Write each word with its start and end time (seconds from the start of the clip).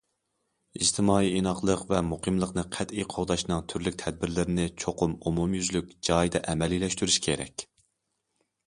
ئىجتىمائىي 0.77 1.35
ئىناقلىق 1.39 1.83
ۋە 1.91 1.99
مۇقىملىقنى 2.07 2.63
قەتئىي 2.77 3.07
قوغداشنىڭ 3.15 3.63
تۈرلۈك 3.75 4.01
تەدبىرلىرىنى 4.05 4.67
چوقۇم 4.85 5.15
ئومۇميۈزلۈك، 5.21 5.95
جايىدا 6.11 6.47
ئەمەلىيلەشتۈرۈش 6.49 7.21
كېرەك. 7.29 7.69